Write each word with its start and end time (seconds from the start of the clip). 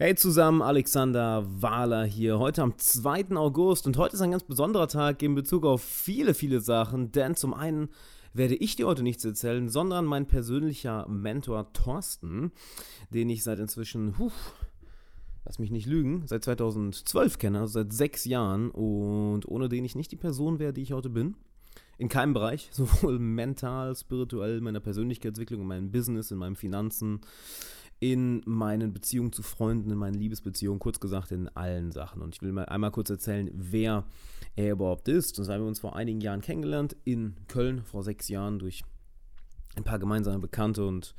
Hey 0.00 0.14
zusammen, 0.14 0.62
Alexander 0.62 1.44
Wahler 1.60 2.04
hier. 2.04 2.38
Heute 2.38 2.62
am 2.62 2.78
2. 2.78 3.34
August 3.34 3.84
und 3.84 3.96
heute 3.96 4.14
ist 4.14 4.22
ein 4.22 4.30
ganz 4.30 4.44
besonderer 4.44 4.86
Tag 4.86 5.20
in 5.24 5.34
Bezug 5.34 5.66
auf 5.66 5.82
viele, 5.82 6.34
viele 6.34 6.60
Sachen, 6.60 7.10
denn 7.10 7.34
zum 7.34 7.52
einen 7.52 7.88
werde 8.32 8.54
ich 8.54 8.76
dir 8.76 8.86
heute 8.86 9.02
nichts 9.02 9.24
erzählen, 9.24 9.68
sondern 9.68 10.04
mein 10.04 10.26
persönlicher 10.26 11.08
Mentor 11.08 11.72
Thorsten, 11.72 12.52
den 13.10 13.28
ich 13.28 13.42
seit 13.42 13.58
inzwischen, 13.58 14.16
huh, 14.20 14.30
lass 15.44 15.58
mich 15.58 15.72
nicht 15.72 15.88
lügen, 15.88 16.22
seit 16.26 16.44
2012 16.44 17.38
kenne, 17.38 17.58
also 17.58 17.72
seit 17.80 17.92
sechs 17.92 18.24
Jahren 18.24 18.70
und 18.70 19.48
ohne 19.48 19.68
den 19.68 19.84
ich 19.84 19.96
nicht 19.96 20.12
die 20.12 20.16
Person 20.16 20.60
wäre, 20.60 20.72
die 20.72 20.82
ich 20.82 20.92
heute 20.92 21.10
bin. 21.10 21.34
In 22.00 22.08
keinem 22.08 22.34
Bereich, 22.34 22.68
sowohl 22.72 23.18
mental, 23.18 23.96
spirituell, 23.96 24.60
meiner 24.60 24.78
Persönlichkeitsentwicklung, 24.78 25.62
in 25.62 25.66
meinem 25.66 25.90
Business, 25.90 26.30
in 26.30 26.38
meinen 26.38 26.54
Finanzen, 26.54 27.20
in 28.00 28.42
meinen 28.46 28.92
Beziehungen 28.92 29.32
zu 29.32 29.42
Freunden, 29.42 29.90
in 29.90 29.98
meinen 29.98 30.14
Liebesbeziehungen, 30.14 30.78
kurz 30.78 31.00
gesagt 31.00 31.32
in 31.32 31.48
allen 31.48 31.90
Sachen. 31.90 32.22
Und 32.22 32.34
ich 32.34 32.42
will 32.42 32.52
mal 32.52 32.66
einmal 32.66 32.92
kurz 32.92 33.10
erzählen, 33.10 33.50
wer 33.52 34.04
er 34.54 34.72
überhaupt 34.72 35.08
ist. 35.08 35.38
Und 35.38 35.48
haben 35.48 35.62
wir 35.62 35.68
uns 35.68 35.80
vor 35.80 35.96
einigen 35.96 36.20
Jahren 36.20 36.40
kennengelernt 36.40 36.96
in 37.04 37.34
Köln, 37.48 37.82
vor 37.84 38.04
sechs 38.04 38.28
Jahren, 38.28 38.58
durch 38.58 38.82
ein 39.76 39.84
paar 39.84 39.98
gemeinsame 39.98 40.38
Bekannte. 40.38 40.86
Und 40.86 41.14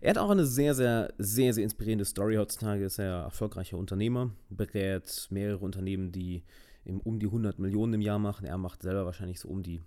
er 0.00 0.10
hat 0.10 0.18
auch 0.18 0.30
eine 0.30 0.46
sehr, 0.46 0.74
sehr, 0.74 1.12
sehr, 1.18 1.54
sehr 1.54 1.64
inspirierende 1.64 2.04
Story 2.04 2.36
heutzutage. 2.36 2.84
Ist 2.84 2.98
er 2.98 3.22
erfolgreicher 3.22 3.76
Unternehmer, 3.76 4.30
berät 4.48 5.26
mehrere 5.30 5.64
Unternehmen, 5.64 6.12
die 6.12 6.44
um 6.84 7.18
die 7.18 7.26
100 7.26 7.58
Millionen 7.58 7.94
im 7.94 8.00
Jahr 8.00 8.18
machen. 8.18 8.44
Er 8.44 8.58
macht 8.58 8.82
selber 8.82 9.06
wahrscheinlich 9.06 9.40
so 9.40 9.48
um 9.48 9.62
die 9.62 9.80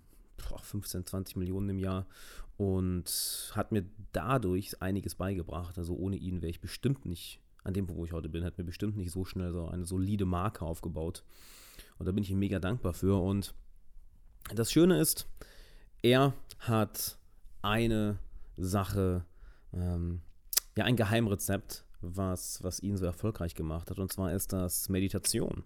15, 0.59 1.05
20 1.05 1.35
Millionen 1.35 1.69
im 1.69 1.79
Jahr 1.79 2.05
und 2.57 3.51
hat 3.53 3.71
mir 3.71 3.85
dadurch 4.13 4.81
einiges 4.81 5.15
beigebracht. 5.15 5.77
Also 5.77 5.95
ohne 5.95 6.15
ihn 6.15 6.41
wäre 6.41 6.49
ich 6.49 6.61
bestimmt 6.61 7.05
nicht 7.05 7.41
an 7.63 7.73
dem, 7.73 7.89
wo 7.89 8.05
ich 8.05 8.13
heute 8.13 8.29
bin, 8.29 8.43
hat 8.43 8.57
mir 8.57 8.63
bestimmt 8.63 8.95
nicht 8.95 9.11
so 9.11 9.25
schnell 9.25 9.51
so 9.51 9.67
eine 9.67 9.85
solide 9.85 10.25
Marke 10.25 10.63
aufgebaut. 10.63 11.23
Und 11.97 12.05
da 12.05 12.11
bin 12.11 12.23
ich 12.23 12.31
ihm 12.31 12.39
mega 12.39 12.59
dankbar 12.59 12.93
für. 12.93 13.21
Und 13.21 13.53
das 14.53 14.71
Schöne 14.71 14.99
ist, 14.99 15.27
er 16.01 16.33
hat 16.59 17.17
eine 17.61 18.19
Sache, 18.57 19.25
ähm, 19.73 20.21
ja, 20.77 20.85
ein 20.85 20.95
Geheimrezept, 20.95 21.83
was, 22.01 22.63
was 22.63 22.79
ihn 22.81 22.97
so 22.97 23.05
erfolgreich 23.05 23.55
gemacht 23.55 23.89
hat. 23.89 23.97
Und 23.97 24.13
zwar 24.13 24.31
ist 24.31 24.53
das 24.53 24.87
Meditation. 24.89 25.63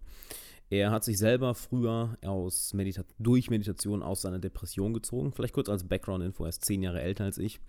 Er 0.70 0.92
hat 0.92 1.03
sich 1.03 1.17
selber 1.17 1.56
früher 1.56 2.17
aus 2.23 2.73
Medita 2.73 3.03
durch 3.17 3.50
Meditation 3.50 4.03
aus 4.03 4.22
seiner 4.22 4.39
Depression 4.39 4.94
gezogen. 4.94 5.31
Vielleicht 5.31 5.53
kurz 5.53 5.67
als 5.67 5.84
Background-Info, 5.84 6.44
er 6.44 6.50
ist 6.50 6.64
zehn 6.64 6.84
Jahre 6.84 7.02
älter 7.02 7.23
als 7.23 7.39
ich 7.39 7.59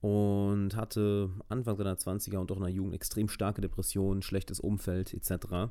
und 0.00 0.76
hatte 0.76 1.28
Anfang 1.50 1.76
seiner 1.76 1.96
20er 1.96 2.38
und 2.38 2.50
auch 2.50 2.56
in 2.56 2.62
der 2.62 2.72
Jugend 2.72 2.94
extrem 2.94 3.28
starke 3.28 3.60
Depressionen, 3.60 4.22
schlechtes 4.22 4.58
Umfeld 4.58 5.12
etc. 5.12 5.70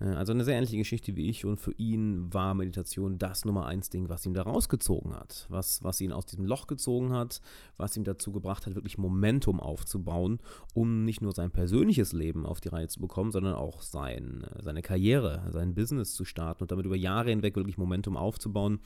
Äh, 0.00 0.04
also 0.04 0.32
eine 0.32 0.44
sehr 0.44 0.56
ähnliche 0.56 0.78
Geschichte 0.78 1.16
wie 1.16 1.28
ich 1.28 1.44
und 1.44 1.58
für 1.58 1.72
ihn 1.72 2.32
war 2.32 2.54
Meditation 2.54 3.18
das 3.18 3.44
Nummer 3.44 3.66
eins 3.66 3.90
Ding, 3.90 4.08
was 4.08 4.24
ihn 4.24 4.32
da 4.32 4.42
rausgezogen 4.42 5.14
hat, 5.14 5.46
was, 5.50 5.84
was 5.84 6.00
ihn 6.00 6.12
aus 6.12 6.24
diesem 6.24 6.46
Loch 6.46 6.66
gezogen 6.66 7.12
hat, 7.12 7.42
was 7.76 7.96
ihm 7.96 8.04
dazu 8.04 8.32
gebracht 8.32 8.64
hat, 8.66 8.74
wirklich 8.74 8.96
Momentum 8.96 9.60
aufzubauen, 9.60 10.38
um 10.72 11.04
nicht 11.04 11.20
nur 11.20 11.32
sein 11.32 11.50
persönliches 11.50 12.12
Leben 12.14 12.46
auf 12.46 12.60
die 12.60 12.68
Reihe 12.68 12.88
zu 12.88 13.00
bekommen, 13.00 13.32
sondern 13.32 13.54
auch 13.54 13.82
sein, 13.82 14.46
seine 14.62 14.80
Karriere, 14.80 15.42
sein 15.50 15.74
Business 15.74 16.14
zu 16.14 16.24
starten 16.24 16.62
und 16.62 16.70
damit 16.70 16.86
über 16.86 16.96
Jahre 16.96 17.28
hinweg 17.28 17.54
wirklich 17.56 17.76
Momentum 17.76 18.16
aufzubauen. 18.16 18.80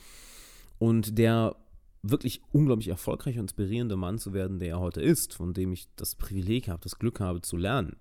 Und 0.79 1.19
der 1.19 1.55
wirklich 2.03 2.43
unglaublich 2.53 2.89
erfolgreich 2.89 3.37
und 3.37 3.45
inspirierende 3.45 3.97
Mann 3.97 4.19
zu 4.19 4.33
werden, 4.33 4.59
der 4.59 4.69
er 4.69 4.81
heute 4.81 5.01
ist, 5.01 5.35
von 5.35 5.55
dem 5.55 5.73
ich 5.73 5.89
das 5.97 6.17
Privileg 6.17 6.69
habe, 6.69 6.83
das 6.83 6.99
Glück 6.99 7.21
habe 7.21 7.41
zu 7.43 7.57
lernen. 7.57 7.97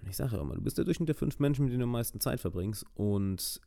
Und 0.00 0.08
ich 0.08 0.16
sage 0.16 0.36
immer, 0.36 0.54
du 0.54 0.60
bist 0.60 0.78
der 0.78 0.84
Durchschnitt 0.84 1.08
der 1.08 1.16
fünf 1.16 1.38
Menschen, 1.38 1.64
mit 1.64 1.72
denen 1.72 1.80
du 1.80 1.84
am 1.84 1.92
meisten 1.92 2.20
Zeit 2.20 2.40
verbringst. 2.40 2.84
Und 2.94 3.60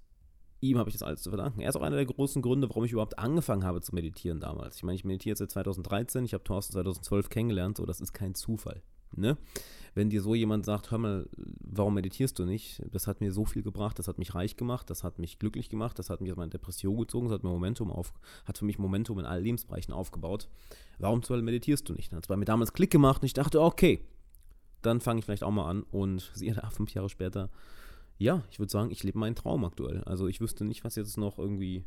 ihm 0.62 0.78
habe 0.78 0.90
ich 0.90 0.96
das 0.96 1.04
alles 1.04 1.22
zu 1.22 1.30
verdanken. 1.30 1.62
Er 1.62 1.70
ist 1.70 1.76
auch 1.76 1.82
einer 1.82 1.98
der 1.98 2.06
großen 2.06 2.42
Gründe, 2.42 2.70
warum 2.70 2.86
ich 2.86 2.92
überhaupt 2.92 3.20
angefangen 3.20 3.64
habe 3.64 3.82
zu 3.82 3.94
meditieren 3.94 4.40
damals. 4.40 4.78
Ich 4.78 4.84
meine, 4.84 4.96
ich 4.96 5.06
meditiere 5.06 5.36
seit 5.36 5.52
2013, 5.52 6.24
ich 6.26 6.34
habe 6.34 6.44
Thorsten 6.44 6.74
2012 6.74 7.30
kennengelernt, 7.30 7.78
so 7.78 7.86
das 7.86 8.02
ist 8.02 8.14
kein 8.14 8.36
Zufall. 8.36 8.82
Ne? 9.16 9.38
Wenn 9.96 10.10
dir 10.10 10.22
so 10.22 10.36
jemand 10.36 10.66
sagt, 10.66 10.92
hör 10.92 11.00
mal, 11.00 11.28
warum 11.72 11.94
meditierst 11.94 12.38
du 12.40 12.46
nicht? 12.46 12.82
Das 12.92 13.08
hat 13.08 13.22
mir 13.22 13.32
so 13.32 13.46
viel 13.46 13.64
gebracht, 13.64 14.00
das 14.00 14.08
hat 14.08 14.18
mich 14.18 14.34
reich 14.36 14.58
gemacht, 14.58 14.90
das 14.90 15.04
hat 15.04 15.20
mich 15.20 15.40
glücklich 15.40 15.70
gemacht, 15.70 16.00
das 16.00 16.10
hat 16.10 16.22
mich 16.22 16.32
aus 16.32 16.38
meiner 16.38 16.50
Depression 16.50 16.98
gezogen, 16.98 17.28
das 17.28 17.36
hat 17.36 17.44
mir 17.44 17.50
Momentum 17.50 17.92
auf, 17.92 18.14
hat 18.46 18.58
für 18.58 18.66
mich 18.66 18.80
Momentum 18.80 19.20
in 19.20 19.26
allen 19.26 19.44
Lebensbereichen 19.44 19.94
aufgebaut. 19.94 20.50
Warum 20.98 21.24
zur 21.24 21.36
Hölle 21.36 21.44
meditierst 21.44 21.88
du 21.88 21.94
nicht? 21.94 22.12
Dann 22.12 22.18
hat 22.18 22.26
es 22.26 22.28
bei 22.28 22.38
mir 22.38 22.46
damals 22.46 22.74
Klick 22.74 22.92
gemacht 22.92 23.22
und 23.22 23.28
ich 23.28 23.34
dachte, 23.34 23.62
okay, 23.62 24.04
dann 24.82 25.00
fange 25.00 25.20
ich 25.20 25.26
vielleicht 25.26 25.44
auch 25.44 25.52
mal 25.52 25.70
an 25.70 25.84
und 25.84 26.32
siehe 26.34 26.54
da, 26.54 26.70
fünf 26.70 26.94
Jahre 26.94 27.10
später, 27.10 27.50
ja, 28.18 28.44
ich 28.52 28.60
würde 28.60 28.72
sagen, 28.72 28.92
ich 28.92 29.04
lebe 29.04 29.18
meinen 29.18 29.36
Traum 29.36 29.64
aktuell. 29.64 30.04
Also 30.04 30.28
ich 30.28 30.42
wüsste 30.42 30.66
nicht, 30.66 30.84
was 30.84 30.96
jetzt 30.96 31.18
noch 31.18 31.38
irgendwie, 31.38 31.86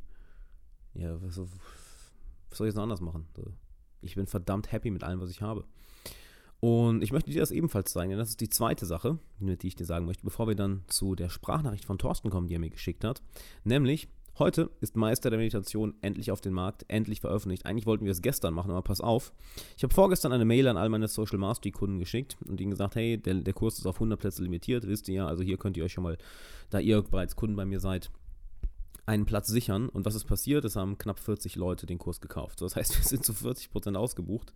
ja, 0.95 1.21
was, 1.21 1.39
was 1.39 2.59
soll 2.59 2.67
ich 2.67 2.71
jetzt 2.71 2.77
noch 2.77 2.85
anders 2.85 3.03
machen? 3.03 3.27
Ich 4.01 4.15
bin 4.15 4.27
verdammt 4.27 4.73
happy 4.73 4.91
mit 4.91 5.05
allem, 5.05 5.21
was 5.21 5.31
ich 5.31 5.43
habe. 5.43 5.65
Und 6.65 7.03
ich 7.03 7.11
möchte 7.11 7.33
dir 7.33 7.41
das 7.41 7.51
ebenfalls 7.51 7.93
zeigen, 7.93 8.11
denn 8.11 8.21
das 8.21 8.29
ist 8.29 8.41
die 8.41 8.49
zweite 8.49 8.87
Sache, 8.87 9.19
die 9.41 9.67
ich 9.67 9.75
dir 9.75 9.85
sagen 9.85 10.07
möchte, 10.07 10.23
bevor 10.23 10.47
wir 10.47 10.55
dann 10.55 10.85
zu 10.87 11.17
der 11.17 11.29
Sprachnachricht 11.29 11.85
von 11.85 11.99
Thorsten 11.99 12.31
kommen, 12.31 12.47
die 12.47 12.55
er 12.55 12.61
mir 12.61 12.71
geschickt 12.71 13.03
hat. 13.03 13.21
Nämlich, 13.65 14.07
heute 14.39 14.71
ist 14.81 14.95
Meister 14.95 15.29
der 15.29 15.41
Meditation 15.41 15.95
endlich 16.03 16.31
auf 16.31 16.41
den 16.41 16.53
Markt, 16.53 16.85
endlich 16.87 17.21
veröffentlicht. 17.21 17.67
Eigentlich 17.67 17.87
wollten 17.87 18.05
wir 18.05 18.13
es 18.13 18.23
gestern 18.23 18.55
machen, 18.55 18.71
aber 18.71 18.83
pass 18.83 19.01
auf. 19.01 19.33
Ich 19.77 19.83
habe 19.83 19.93
vorgestern 19.93 20.31
eine 20.31 20.45
Mail 20.45 20.69
an 20.69 20.77
all 20.77 20.89
meine 20.89 21.09
Social 21.09 21.37
Mastery 21.37 21.73
Kunden 21.73 21.99
geschickt 21.99 22.37
und 22.47 22.61
ihnen 22.61 22.71
gesagt, 22.71 22.95
hey, 22.95 23.19
der, 23.19 23.35
der 23.35 23.55
Kurs 23.55 23.79
ist 23.79 23.87
auf 23.87 23.97
100 23.97 24.21
Plätze 24.21 24.45
limitiert, 24.45 24.87
wisst 24.87 25.09
ihr 25.09 25.15
ja, 25.17 25.27
also 25.27 25.43
hier 25.43 25.57
könnt 25.57 25.77
ihr 25.77 25.83
euch 25.83 25.93
schon 25.93 26.05
mal, 26.05 26.17
da 26.71 26.79
ihr 26.79 27.03
bereits 27.03 27.35
Kunden 27.35 27.57
bei 27.57 27.65
mir 27.65 27.81
seid, 27.81 28.09
einen 29.05 29.25
Platz 29.25 29.49
sichern. 29.49 29.89
Und 29.89 30.07
was 30.07 30.15
ist 30.15 30.27
passiert? 30.27 30.65
Es 30.65 30.77
haben 30.77 30.97
knapp 30.97 31.19
40 31.19 31.57
Leute 31.57 31.87
den 31.87 31.99
Kurs 31.99 32.21
gekauft. 32.21 32.61
Das 32.61 32.77
heißt, 32.77 32.97
wir 33.01 33.05
sind 33.05 33.25
zu 33.25 33.33
40% 33.33 33.97
ausgebucht. 33.97 34.53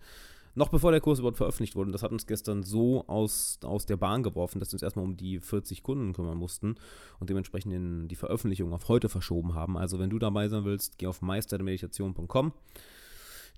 Noch 0.56 0.70
bevor 0.70 0.90
der 0.90 1.02
Kurs 1.02 1.18
überhaupt 1.18 1.36
veröffentlicht 1.36 1.76
wurde. 1.76 1.88
Und 1.88 1.92
das 1.92 2.02
hat 2.02 2.12
uns 2.12 2.26
gestern 2.26 2.62
so 2.62 3.06
aus, 3.08 3.58
aus 3.62 3.84
der 3.84 3.98
Bahn 3.98 4.22
geworfen, 4.22 4.58
dass 4.58 4.70
wir 4.70 4.76
uns 4.76 4.82
erstmal 4.82 5.04
um 5.04 5.14
die 5.14 5.38
40 5.38 5.82
Kunden 5.82 6.14
kümmern 6.14 6.38
mussten 6.38 6.76
und 7.20 7.28
dementsprechend 7.28 7.74
in 7.74 8.08
die 8.08 8.16
Veröffentlichung 8.16 8.72
auf 8.72 8.88
heute 8.88 9.10
verschoben 9.10 9.54
haben. 9.54 9.76
Also 9.76 9.98
wenn 9.98 10.08
du 10.08 10.18
dabei 10.18 10.48
sein 10.48 10.64
willst, 10.64 10.96
geh 10.96 11.08
auf 11.08 11.20
meisterdermeditation.com. 11.20 12.52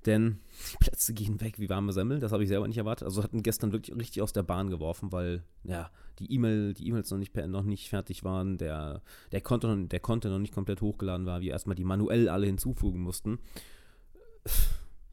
Denn 0.06 0.40
die 0.72 0.76
Plätze 0.78 1.14
gehen 1.14 1.40
weg 1.40 1.60
wie 1.60 1.68
warme 1.68 1.92
Semmel. 1.92 2.18
Das 2.18 2.32
habe 2.32 2.42
ich 2.42 2.48
selber 2.48 2.66
nicht 2.66 2.78
erwartet. 2.78 3.06
Also 3.06 3.22
hatten 3.22 3.44
gestern 3.44 3.70
wirklich 3.70 3.96
richtig 3.96 4.20
aus 4.20 4.32
der 4.32 4.42
Bahn 4.42 4.68
geworfen, 4.68 5.12
weil 5.12 5.44
ja, 5.62 5.92
die 6.18 6.32
E-Mail, 6.32 6.74
die 6.74 6.88
E-Mails 6.88 7.12
noch 7.12 7.18
nicht, 7.18 7.36
noch 7.36 7.62
nicht 7.62 7.88
fertig 7.88 8.24
waren, 8.24 8.58
der, 8.58 9.02
der, 9.30 9.40
Content, 9.40 9.92
der 9.92 10.00
Content 10.00 10.32
noch 10.32 10.40
nicht 10.40 10.54
komplett 10.54 10.80
hochgeladen 10.80 11.26
war, 11.26 11.42
wir 11.42 11.52
erstmal 11.52 11.76
die 11.76 11.84
manuell 11.84 12.28
alle 12.28 12.46
hinzufügen 12.46 13.00
mussten. 13.00 13.38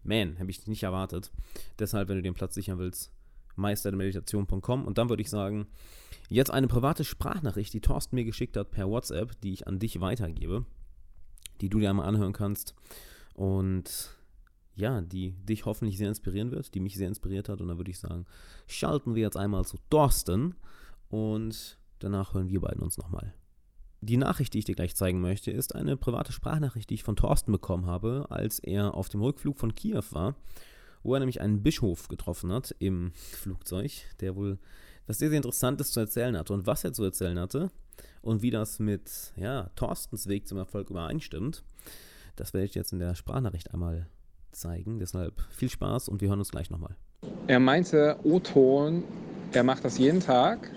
Man, 0.05 0.37
habe 0.39 0.51
ich 0.51 0.65
nicht 0.67 0.83
erwartet. 0.83 1.31
Deshalb, 1.79 2.09
wenn 2.09 2.17
du 2.17 2.21
den 2.21 2.33
Platz 2.33 2.53
sichern 2.53 2.77
willst, 2.77 3.11
meistermeditation.com 3.55 4.85
und 4.85 4.97
dann 4.97 5.09
würde 5.09 5.21
ich 5.21 5.29
sagen, 5.29 5.67
jetzt 6.29 6.51
eine 6.51 6.67
private 6.67 7.03
Sprachnachricht, 7.03 7.73
die 7.73 7.81
Thorsten 7.81 8.15
mir 8.15 8.25
geschickt 8.25 8.57
hat 8.57 8.71
per 8.71 8.89
WhatsApp, 8.89 9.39
die 9.41 9.53
ich 9.53 9.67
an 9.67 9.79
dich 9.79 9.99
weitergebe, 10.01 10.65
die 11.61 11.69
du 11.69 11.79
dir 11.79 11.89
einmal 11.89 12.07
anhören 12.07 12.33
kannst 12.33 12.75
und 13.33 14.15
ja, 14.75 15.01
die 15.01 15.31
dich 15.45 15.65
hoffentlich 15.65 15.97
sehr 15.97 16.09
inspirieren 16.09 16.51
wird, 16.51 16.75
die 16.75 16.81
mich 16.81 16.95
sehr 16.95 17.07
inspiriert 17.07 17.47
hat 17.47 17.61
und 17.61 17.69
dann 17.69 17.77
würde 17.77 17.91
ich 17.91 17.99
sagen, 17.99 18.25
schalten 18.67 19.15
wir 19.15 19.23
jetzt 19.23 19.37
einmal 19.37 19.65
zu 19.65 19.77
Thorsten 19.89 20.55
und 21.09 21.77
danach 21.99 22.33
hören 22.33 22.49
wir 22.49 22.59
beiden 22.59 22.83
uns 22.83 22.97
nochmal. 22.97 23.33
Die 24.07 24.17
Nachricht, 24.17 24.53
die 24.53 24.59
ich 24.59 24.65
dir 24.65 24.75
gleich 24.75 24.95
zeigen 24.95 25.19
möchte, 25.19 25.49
ist 25.49 25.73
eine 25.73 25.97
private 25.97 26.31
Sprachnachricht, 26.31 26.91
die 26.91 26.93
ich 26.93 27.01
von 27.01 27.15
Thorsten 27.15 27.51
bekommen 27.51 27.87
habe, 27.87 28.27
als 28.29 28.59
er 28.59 28.93
auf 28.93 29.09
dem 29.09 29.23
Rückflug 29.23 29.57
von 29.57 29.73
Kiew 29.73 30.03
war, 30.11 30.35
wo 31.01 31.15
er 31.15 31.19
nämlich 31.19 31.41
einen 31.41 31.63
Bischof 31.63 32.07
getroffen 32.07 32.51
hat 32.51 32.75
im 32.77 33.13
Flugzeug, 33.15 33.91
der 34.19 34.35
wohl 34.35 34.59
was 35.07 35.17
sehr, 35.17 35.29
sehr 35.29 35.37
Interessantes 35.37 35.91
zu 35.91 36.01
erzählen 36.01 36.37
hatte. 36.37 36.53
Und 36.53 36.67
was 36.67 36.83
er 36.83 36.93
zu 36.93 37.03
erzählen 37.03 37.39
hatte 37.39 37.71
und 38.21 38.43
wie 38.43 38.51
das 38.51 38.77
mit 38.77 39.33
ja, 39.37 39.71
Thorstens 39.75 40.27
Weg 40.27 40.47
zum 40.47 40.59
Erfolg 40.59 40.91
übereinstimmt, 40.91 41.63
das 42.35 42.53
werde 42.53 42.65
ich 42.65 42.75
jetzt 42.75 42.93
in 42.93 42.99
der 42.99 43.15
Sprachnachricht 43.15 43.73
einmal 43.73 44.05
zeigen. 44.51 44.99
Deshalb 44.99 45.41
viel 45.49 45.69
Spaß 45.69 46.09
und 46.09 46.21
wir 46.21 46.29
hören 46.29 46.37
uns 46.37 46.51
gleich 46.51 46.69
nochmal. 46.69 46.95
Er 47.47 47.59
meinte, 47.59 48.19
O-Ton, 48.23 49.03
er 49.51 49.63
macht 49.63 49.83
das 49.83 49.97
jeden 49.97 50.19
Tag 50.19 50.69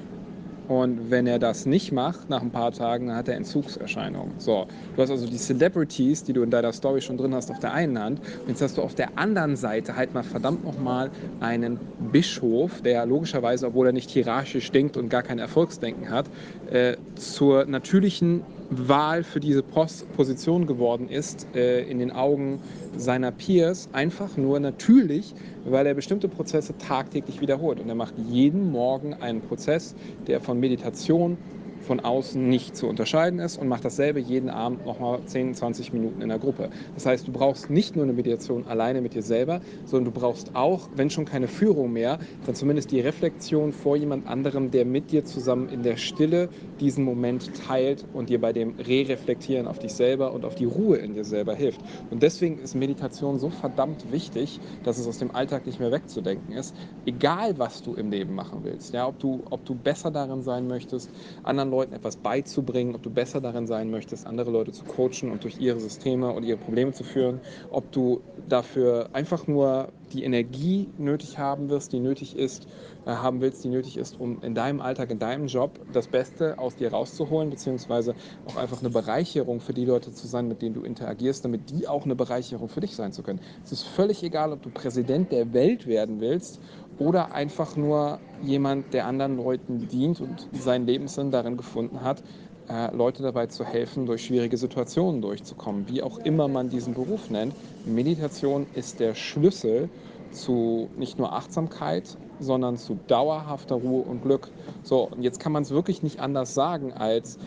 und 0.69 1.11
wenn 1.11 1.27
er 1.27 1.39
das 1.39 1.65
nicht 1.65 1.93
macht, 1.93 2.29
nach 2.29 2.43
ein 2.43 2.51
paar 2.53 2.73
Tagen, 2.73 3.07
dann 3.07 3.17
hat 3.17 3.27
er 3.29 3.37
Entzugserscheinungen. 3.37 4.35
So, 4.39 4.67
du 4.95 5.03
hast 5.03 5.11
also 5.11 5.27
die 5.27 5.39
Celebrities, 5.39 6.25
die 6.25 6.35
du 6.35 6.43
in 6.43 6.51
deiner 6.51 6.73
Story 6.75 7.01
schon 7.01 7.17
drin 7.17 7.35
hast, 7.35 7.51
auf 7.51 7.59
der 7.59 7.73
einen 7.73 7.99
Hand. 7.99 8.21
Und 8.21 8.49
jetzt 8.49 8.61
hast 8.61 8.77
du 8.77 8.83
auf 8.83 8.95
der 8.95 9.17
anderen 9.17 9.57
Seite 9.57 9.97
halt 9.97 10.13
mal 10.13 10.23
verdammt 10.23 10.63
nochmal 10.65 11.11
einen 11.39 11.89
Bischof, 11.97 12.83
der 12.83 13.07
logischerweise, 13.07 13.69
obwohl 13.69 13.87
er 13.87 13.93
nicht 13.95 14.11
hierarchisch 14.11 14.71
denkt 14.71 14.99
und 14.99 15.09
gar 15.09 15.23
kein 15.23 15.39
Erfolgsdenken 15.39 16.11
hat, 16.11 16.29
äh, 16.67 16.97
zur 17.15 17.65
natürlichen 17.65 18.47
Wahl 18.71 19.25
für 19.25 19.41
diese 19.41 19.63
Post 19.63 20.11
Position 20.13 20.67
geworden 20.67 21.09
ist 21.09 21.49
äh, 21.55 21.83
in 21.85 21.99
den 21.99 22.13
Augen 22.13 22.61
seiner 22.93 23.33
Peers 23.33 23.89
einfach 23.93 24.37
nur 24.37 24.61
natürlich, 24.61 25.35
weil 25.65 25.87
er 25.87 25.95
bestimmte 25.95 26.29
Prozesse 26.29 26.77
tagtäglich 26.77 27.41
wiederholt. 27.41 27.81
Und 27.81 27.89
er 27.89 27.95
macht 27.95 28.19
jeden 28.19 28.63
Morgen 28.65 29.15
einen 29.15 29.41
Prozess, 29.41 29.95
der 30.27 30.41
von 30.41 30.59
Meditation 30.61 31.39
von 31.81 32.01
außen 32.01 32.49
nicht 32.49 32.77
zu 32.77 32.87
unterscheiden 32.89 33.39
ist 33.39 33.57
und 33.57 33.69
macht 33.69 33.85
dasselbe 33.85 34.21
jeden 34.21 34.51
Abend 34.51 34.85
nochmal 34.85 35.25
10, 35.25 35.55
20 35.55 35.93
Minuten 35.93 36.21
in 36.23 36.29
der 36.29 36.39
Gruppe. 36.39 36.71
Das 36.95 37.07
heißt, 37.07 37.27
du 37.27 37.33
brauchst 37.33 37.71
nicht 37.71 37.97
nur 37.97 38.05
eine 38.05 38.13
Mediation 38.13 38.67
alleine 38.67 39.01
mit 39.01 39.15
dir 39.15 39.23
selber, 39.23 39.61
sondern 39.85 40.13
du 40.13 40.21
brauchst 40.21 40.55
auch, 40.55 40.89
wenn 40.93 41.11
schon 41.11 41.25
keine 41.25 41.49
Führung 41.49 41.93
mehr, 41.93 42.19
dann 42.45 42.55
zumindest 42.55 42.91
die 42.91 43.01
Reflexion 43.01 43.73
vor 43.73 43.97
jemand 43.97 44.27
anderem, 44.27 44.71
der 44.71 44.85
mit 44.85 45.11
dir 45.11 45.25
zusammen 45.25 45.69
in 45.69 45.83
der 45.83 45.97
Stille 45.97 46.51
diesen 46.81 47.05
Moment 47.05 47.55
teilt 47.55 48.07
und 48.13 48.29
dir 48.29 48.41
bei 48.41 48.53
dem 48.53 48.75
Re-Reflektieren 48.79 49.67
auf 49.67 49.79
dich 49.79 49.95
selber 49.95 50.33
und 50.33 50.45
auf 50.45 50.55
die 50.55 50.65
Ruhe 50.65 50.99
in 50.99 51.15
dir 51.15 51.25
selber 51.25 51.55
hilft. 51.55 51.83
Und 52.09 52.23
deswegen 52.23 52.59
ist 52.59 52.75
Meditation 52.75 53.39
so 53.39 53.51
verdammt 53.51 54.11
wichtig, 54.11 54.61
dass 54.83 54.99
es 54.99 55.07
aus 55.07 55.19
dem 55.19 55.31
Alltag 55.31 55.67
nicht 55.67 55.79
mehr 55.81 55.91
wegzudenken 55.93 56.53
ist. 56.53 56.75
Egal, 57.05 57.59
was 57.59 57.83
du 57.83 57.95
im 57.95 58.11
Leben 58.11 58.35
machen 58.35 58.65
willst, 58.65 58.93
ja, 58.93 59.07
ob 59.07 59.19
du, 59.19 59.45
ob 59.51 59.65
du 59.65 59.75
besser 59.75 60.11
darin 60.11 60.43
sein 60.43 60.67
möchtest, 60.67 61.13
anderen 61.43 61.68
Leuten 61.71 61.89
Leuten 61.89 61.95
etwas 61.95 62.17
beizubringen, 62.17 62.95
ob 62.95 63.03
du 63.03 63.11
besser 63.11 63.41
darin 63.41 63.67
sein 63.67 63.91
möchtest, 63.91 64.27
andere 64.27 64.51
Leute 64.51 64.73
zu 64.73 64.85
coachen 64.85 65.31
und 65.31 65.45
durch 65.45 65.59
ihre 65.59 65.81
Systeme 65.81 66.33
und 66.33 66.43
ihre 66.43 66.59
Probleme 66.59 66.93
zu 66.93 67.05
führen, 67.05 67.41
ob 67.71 67.93
du 67.93 68.21
dafür 68.37 69.11
einfach 69.13 69.47
nur 69.47 69.93
die 70.13 70.25
Energie 70.25 70.93
nötig 70.97 71.39
haben 71.39 71.69
wirst, 71.69 71.93
die 71.93 72.01
nötig 72.01 72.35
ist, 72.37 72.67
äh, 73.05 73.11
haben 73.11 73.41
willst, 73.41 73.63
die 73.63 73.69
nötig 73.69 73.97
ist, 73.97 74.19
um 74.19 74.41
in 74.43 74.55
deinem 74.55 74.81
Alltag, 74.81 75.11
in 75.11 75.19
deinem 75.19 75.47
Job 75.47 75.85
das 75.87 76.09
Beste 76.09 76.59
aus 76.59 76.77
dir 76.77 76.91
rauszuholen, 76.91 77.51
beziehungsweise 77.51 78.15
auch 78.45 78.57
einfach 78.57 78.81
eine 78.81 78.91
Bereicherung 78.91 79.61
für 79.61 79.75
die 79.75 79.85
Leute 79.85 80.13
zu 80.13 80.27
sein, 80.27 80.49
mit 80.49 80.63
denen 80.63 80.75
du 80.75 80.83
interagierst, 80.83 81.45
damit 81.45 81.71
die 81.71 81.87
auch 81.87 82.05
eine 82.05 82.17
Bereicherung 82.17 82.69
für 82.69 82.81
dich 82.81 82.97
sein 82.97 83.13
zu 83.13 83.23
können. 83.23 83.41
Es 83.65 83.73
ist 83.73 83.83
völlig 83.83 84.23
egal, 84.23 84.53
ob 84.53 84.63
du 84.63 84.71
Präsident 84.71 85.31
der 85.31 85.53
Welt 85.53 85.87
werden 85.87 86.21
willst 86.21 86.61
oder 86.99 87.33
einfach 87.33 87.77
nur 87.77 88.23
jemand, 88.37 88.93
der 88.93 89.07
anderen 89.07 89.37
Leuten 89.37 89.89
dient 89.89 90.21
und 90.21 90.49
seinen 90.53 90.87
Lebenssinn 90.87 91.31
darin 91.31 91.57
gefunden 91.57 92.03
hat, 92.03 92.23
äh, 92.69 92.95
Leute 92.95 93.23
dabei 93.23 93.47
zu 93.47 93.65
helfen, 93.65 94.07
durch 94.07 94.25
schwierige 94.25 94.57
Situationen 94.59 95.23
durchzukommen, 95.23 95.89
wie 95.89 96.03
auch 96.03 96.19
immer 96.19 96.49
man 96.49 96.69
diesen 96.71 96.95
Beruf 96.95 97.31
nennt. 97.31 97.57
Meditation 97.85 98.69
ist 98.73 99.01
der 99.01 99.15
Schlüssel 99.15 99.91
zu 100.31 100.91
nicht 100.95 101.19
nur 101.19 101.33
Achtsamkeit, 101.33 102.19
sondern 102.39 102.77
zu 102.77 102.97
dauerhafter 103.07 103.77
Ruhe 103.77 104.03
und 104.05 104.21
Glück. 104.21 104.53
So, 104.83 105.09
und 105.09 105.23
jetzt 105.23 105.39
kann 105.41 105.53
man 105.53 105.63
es 105.63 105.71
wirklich 105.71 106.03
nicht 106.03 106.21
anders 106.21 106.55
sagen, 106.55 106.93
als 106.93 107.39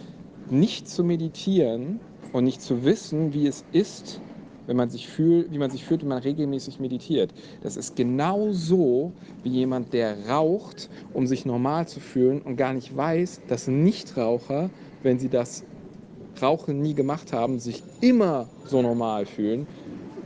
nicht 0.50 0.90
zu 0.90 1.04
meditieren 1.04 2.02
und 2.32 2.44
nicht 2.46 2.62
zu 2.62 2.84
wissen, 2.84 3.34
wie 3.34 3.48
es 3.48 3.62
ist, 3.72 4.24
wenn 4.66 4.78
man 4.78 4.90
sich 4.90 5.08
fühlt, 5.08 5.52
wie 5.52 5.58
man 5.58 5.72
sich 5.72 5.84
fühlt, 5.86 6.02
wenn 6.02 6.10
man 6.10 6.20
regelmäßig 6.20 6.80
meditiert. 6.80 7.34
Das 7.62 7.76
ist 7.78 7.96
genau 7.96 8.52
so 8.52 9.16
wie 9.42 9.50
jemand, 9.50 9.94
der 9.94 10.28
raucht, 10.28 10.90
um 11.12 11.28
sich 11.28 11.46
normal 11.46 11.88
zu 11.88 12.00
fühlen 12.00 12.42
und 12.42 12.56
gar 12.58 12.74
nicht 12.74 12.96
weiß, 12.96 13.46
dass 13.48 13.68
Nichtraucher, 13.68 14.72
wenn 15.02 15.20
sie 15.20 15.30
das 15.30 15.66
Rauchen 16.42 16.82
nie 16.82 16.96
gemacht 16.96 17.34
haben, 17.34 17.60
sich 17.60 17.86
immer 18.00 18.52
so 18.64 18.82
normal 18.82 19.26
fühlen, 19.26 19.68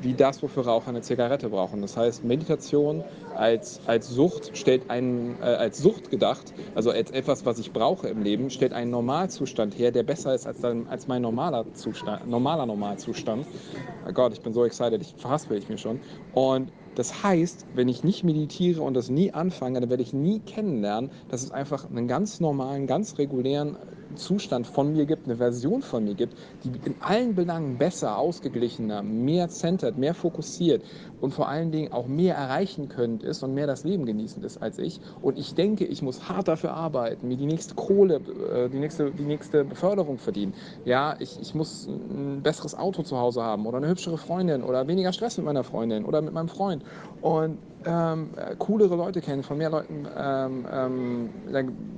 wie 0.06 0.14
das, 0.14 0.42
wofür 0.42 0.66
Raucher 0.66 0.90
eine 0.90 1.02
Zigarette 1.02 1.50
brauchen. 1.50 1.82
Das 1.82 1.98
heißt, 1.98 2.24
Meditation 2.24 3.04
als, 3.36 3.82
als 3.86 4.08
Sucht 4.08 4.56
stellt 4.56 4.90
einen, 4.90 5.36
äh, 5.42 5.46
als 5.46 5.80
Sucht 5.80 6.10
gedacht, 6.10 6.54
also 6.76 6.92
als 6.92 7.12
etwas, 7.12 7.46
was 7.46 7.60
ich 7.60 7.74
brauche 7.74 8.08
im 8.08 8.22
Leben, 8.22 8.50
stellt 8.50 8.72
einen 8.72 8.92
Normalzustand 8.92 9.78
her, 9.78 9.92
der 9.92 10.04
besser 10.04 10.34
ist 10.34 10.46
als, 10.48 10.62
dann, 10.62 10.88
als 10.88 11.08
mein 11.08 11.22
normaler 11.22 11.66
Zustand, 11.74 12.28
normaler 12.30 12.66
Normalzustand. 12.66 13.46
Oh 14.08 14.14
Gott, 14.14 14.34
ich 14.34 14.42
bin 14.42 14.54
so 14.54 14.64
excited, 14.64 15.02
ich 15.02 15.16
verhaspel 15.18 15.58
ich 15.58 15.68
mir 15.68 15.78
schon. 15.78 16.00
Und 16.32 16.72
das 16.96 17.24
heißt, 17.24 17.66
wenn 17.74 17.90
ich 17.90 18.04
nicht 18.04 18.24
meditiere 18.24 18.82
und 18.82 18.94
das 18.94 19.10
nie 19.10 19.34
anfange, 19.34 19.82
dann 19.82 19.90
werde 19.90 20.04
ich 20.04 20.14
nie 20.14 20.40
kennenlernen, 20.40 21.12
dass 21.28 21.44
es 21.44 21.52
einfach 21.52 21.90
einen 21.90 22.08
ganz 22.08 22.40
normalen, 22.40 22.88
ganz 22.88 23.18
regulären 23.18 23.78
Zustand 24.16 24.68
von 24.68 24.92
mir 24.92 25.06
gibt, 25.06 25.26
eine 25.26 25.38
Version 25.38 25.82
von 25.82 26.04
mir 26.04 26.16
gibt, 26.16 26.38
die 26.64 26.72
in 26.84 26.96
allen 27.00 27.36
Belangen 27.36 27.78
besser, 27.78 28.18
ausgeglichener, 28.18 29.04
mehr 29.04 29.50
centered, 29.50 29.98
mehr 29.98 30.14
fokussiert 30.14 30.84
und 31.20 31.34
vor 31.34 31.48
allen 31.48 31.72
Dingen 31.72 31.92
auch 31.92 32.08
mehr 32.08 32.36
erreichen 32.36 32.88
könnt 32.88 33.24
ist 33.24 33.44
und 33.44 33.54
mehr 33.54 33.68
das 33.68 33.84
Leben 33.84 34.06
genießend 34.06 34.46
ist 34.46 34.58
als 34.58 34.78
ich. 34.78 35.00
Und 35.22 35.38
ich 35.38 35.56
denke, 35.56 35.86
ich 35.86 36.02
muss 36.02 36.30
hart 36.30 36.48
dafür 36.48 36.74
arbeiten, 36.74 37.28
mir 37.28 37.38
die 37.38 37.46
nächste 37.46 37.76
Kohle, 37.76 38.16
äh, 38.52 38.70
die 38.70 38.80
nächste, 38.80 39.12
die 39.12 39.26
nächste 39.26 39.66
Beförderung 39.66 40.18
verdienen. 40.18 40.56
Ja, 40.84 41.16
ich, 41.20 41.40
ich 41.40 41.54
muss 41.54 41.86
ein 41.88 42.44
besseres 42.44 42.76
Auto 42.76 43.04
zu 43.04 43.18
Hause 43.18 43.42
haben 43.44 43.66
oder 43.66 43.78
eine 43.78 43.88
hübschere 43.88 44.18
Freundin 44.18 44.64
oder 44.64 44.88
weniger 44.88 45.14
Stress 45.14 45.38
mit 45.38 45.46
meiner 45.46 45.64
Freundin 45.64 46.06
oder 46.06 46.22
mit 46.22 46.34
meinem 46.34 46.50
Freund. 46.50 46.84
Und 47.20 47.60
ähm, 47.86 48.30
coolere 48.60 48.96
Leute 48.96 49.22
kennen, 49.22 49.44
von 49.44 49.58
mehr 49.58 49.70
Leuten 49.70 50.08
ähm, 50.18 50.66
ähm, 50.72 51.30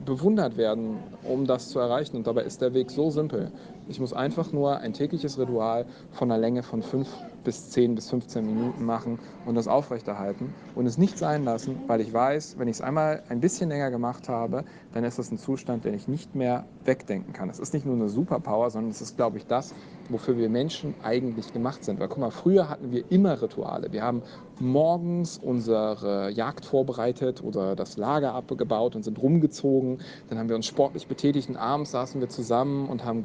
bewundert 0.05 0.57
werden, 0.57 0.97
um 1.23 1.45
das 1.45 1.69
zu 1.69 1.79
erreichen. 1.79 2.17
Und 2.17 2.27
dabei 2.27 2.43
ist 2.43 2.61
der 2.61 2.73
Weg 2.73 2.91
so 2.91 3.09
simpel. 3.09 3.51
Ich 3.89 3.99
muss 4.01 4.11
einfach 4.11 4.51
nur 4.51 4.79
ein 4.79 4.91
tägliches 4.91 5.39
Ritual 5.39 5.85
von 6.11 6.29
einer 6.29 6.39
Länge 6.39 6.61
von 6.61 6.81
5 6.81 7.07
bis 7.45 7.69
10 7.69 7.95
bis 7.95 8.09
15 8.09 8.45
Minuten 8.45 8.83
machen 8.83 9.19
und 9.45 9.55
das 9.55 9.69
aufrechterhalten 9.69 10.53
und 10.75 10.85
es 10.85 10.97
nicht 10.97 11.17
sein 11.17 11.45
lassen, 11.45 11.79
weil 11.87 12.01
ich 12.01 12.11
weiß, 12.11 12.55
wenn 12.59 12.67
ich 12.67 12.75
es 12.75 12.81
einmal 12.81 13.23
ein 13.29 13.39
bisschen 13.39 13.69
länger 13.69 13.89
gemacht 13.89 14.27
habe, 14.27 14.65
dann 14.93 15.05
ist 15.05 15.17
das 15.17 15.31
ein 15.31 15.37
Zustand, 15.37 15.85
den 15.85 15.93
ich 15.93 16.09
nicht 16.09 16.35
mehr 16.35 16.65
wegdenken 16.83 17.31
kann. 17.31 17.49
Es 17.49 17.59
ist 17.59 17.73
nicht 17.73 17.85
nur 17.85 17.95
eine 17.95 18.09
Superpower, 18.09 18.69
sondern 18.69 18.91
es 18.91 18.99
ist, 18.99 19.15
glaube 19.15 19.37
ich, 19.37 19.45
das, 19.45 19.73
wofür 20.09 20.37
wir 20.37 20.49
Menschen 20.49 20.93
eigentlich 21.03 21.53
gemacht 21.53 21.85
sind. 21.85 22.01
Weil 22.01 22.09
guck 22.09 22.17
mal, 22.17 22.31
früher 22.31 22.67
hatten 22.67 22.91
wir 22.91 23.09
immer 23.09 23.41
Rituale. 23.41 23.93
Wir 23.93 24.03
haben 24.03 24.21
morgens 24.59 25.37
unsere 25.37 26.31
Jagd 26.31 26.65
vorbereitet 26.65 27.43
oder 27.43 27.75
das 27.75 27.95
Lager 27.95 28.33
abgebaut 28.33 28.95
und 28.95 29.03
sind 29.03 29.21
rumgezogen. 29.21 29.99
Dann 30.29 30.37
haben 30.37 30.49
wir 30.49 30.55
uns 30.55 30.65
sportlich 30.65 31.07
betätigt 31.07 31.47
und 31.49 31.57
abends 31.57 31.91
saßen 31.91 32.19
wir 32.19 32.27
zusammen 32.29 32.89
und 32.89 33.05
haben 33.05 33.23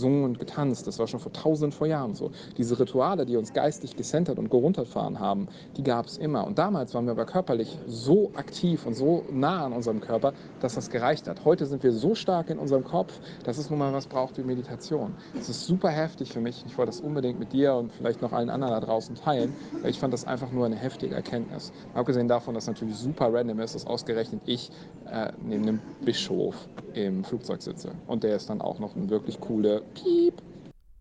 gesungen 0.00 0.24
und 0.24 0.38
getanzt. 0.38 0.86
Das 0.86 0.98
war 0.98 1.06
schon 1.06 1.20
vor 1.20 1.32
tausenden 1.32 1.72
vor 1.72 1.86
Jahren 1.86 2.14
so. 2.14 2.30
Diese 2.56 2.78
Rituale, 2.78 3.26
die 3.26 3.36
uns 3.36 3.52
geistig 3.52 3.96
gecentert 3.96 4.38
und 4.38 4.50
gerunterfahren 4.50 5.20
haben, 5.20 5.48
die 5.76 5.82
gab 5.82 6.06
es 6.06 6.16
immer. 6.16 6.46
Und 6.46 6.58
damals 6.58 6.94
waren 6.94 7.04
wir 7.04 7.12
aber 7.12 7.26
körperlich 7.26 7.78
so 7.86 8.30
aktiv 8.34 8.86
und 8.86 8.94
so 8.94 9.24
nah 9.30 9.66
an 9.66 9.74
unserem 9.74 10.00
Körper, 10.00 10.32
dass 10.60 10.74
das 10.74 10.88
gereicht 10.88 11.28
hat. 11.28 11.44
Heute 11.44 11.66
sind 11.66 11.82
wir 11.82 11.92
so 11.92 12.14
stark 12.14 12.48
in 12.48 12.58
unserem 12.58 12.82
Kopf, 12.82 13.12
dass 13.44 13.58
es 13.58 13.68
nun 13.68 13.78
mal 13.78 13.92
was 13.92 14.06
braucht 14.06 14.38
wie 14.38 14.42
Meditation. 14.42 15.14
Es 15.38 15.50
ist 15.50 15.66
super 15.66 15.90
heftig 15.90 16.32
für 16.32 16.40
mich. 16.40 16.64
Ich 16.66 16.78
wollte 16.78 16.90
das 16.92 17.00
unbedingt 17.00 17.38
mit 17.38 17.52
dir 17.52 17.74
und 17.74 17.92
vielleicht 17.92 18.22
noch 18.22 18.32
allen 18.32 18.48
anderen 18.48 18.72
da 18.72 18.80
draußen 18.80 19.16
teilen, 19.16 19.52
weil 19.82 19.90
ich 19.90 19.98
fand 19.98 20.14
das 20.14 20.24
einfach 20.24 20.50
nur 20.50 20.64
eine 20.64 20.76
heftige 20.76 21.14
Erkenntnis. 21.14 21.72
Abgesehen 21.92 22.26
davon, 22.26 22.54
dass 22.54 22.66
natürlich 22.66 22.96
super 22.96 23.32
random 23.32 23.60
ist, 23.60 23.74
dass 23.74 23.86
ausgerechnet 23.86 24.40
ich 24.46 24.70
äh, 25.10 25.30
neben 25.44 25.64
einem 25.64 25.80
Bischof 26.04 26.54
im 26.94 27.22
Flugzeug 27.22 27.60
sitze. 27.60 27.90
Und 28.06 28.24
der 28.24 28.36
ist 28.36 28.48
dann 28.48 28.60
auch 28.60 28.78
noch 28.78 28.96
ein 28.96 29.10
wirklich 29.10 29.40
cooler 29.40 29.82
Piep. 29.94 30.42